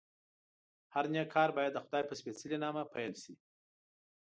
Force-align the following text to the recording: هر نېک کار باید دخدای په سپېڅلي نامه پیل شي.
هر 0.93 1.05
نېک 1.13 1.27
کار 1.35 1.49
باید 1.57 1.75
دخدای 1.79 2.03
په 2.07 2.13
سپېڅلي 2.19 2.57
نامه 2.63 2.83
پیل 2.93 3.13
شي. 3.23 3.33